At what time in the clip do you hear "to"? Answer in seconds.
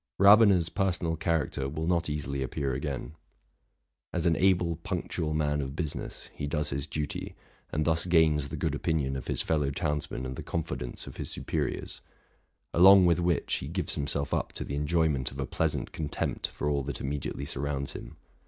14.53-14.63